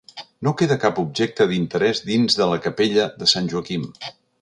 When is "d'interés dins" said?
1.53-2.41